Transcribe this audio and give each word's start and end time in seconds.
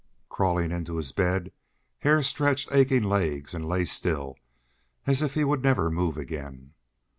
Crawling 0.29 0.71
into 0.71 0.97
his 0.97 1.11
bed, 1.11 1.51
Hare 1.99 2.23
stretched 2.23 2.69
aching 2.71 3.03
legs 3.03 3.53
and 3.53 3.67
lay 3.69 3.85
still, 3.85 4.35
as 5.05 5.21
if 5.21 5.35
he 5.35 5.43
would 5.43 5.61
never 5.61 5.91
move 5.91 6.17
again. 6.17 6.73